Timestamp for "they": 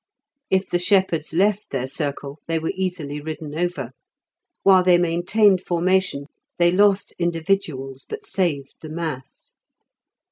2.47-2.57, 4.83-4.97, 6.57-6.71